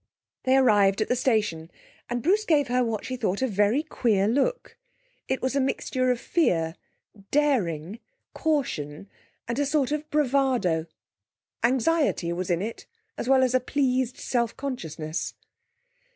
[0.45, 1.69] They arrived at the station,
[2.09, 4.75] and Bruce gave her what she thought a very queer look.
[5.27, 6.75] It was a mixture of fear,
[7.29, 7.99] daring,
[8.33, 9.07] caution
[9.47, 10.87] and a sort of bravado.
[11.63, 15.35] Anxiety was in it, as well as a pleased self consciousness.